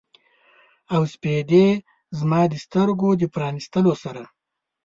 او 0.93 1.01
سپیدې 1.13 1.65
زما 2.19 2.41
د 2.49 2.53
سترګو 2.65 3.09
د 3.21 3.23
پرانیستلو 3.35 3.93
سره 4.03 4.23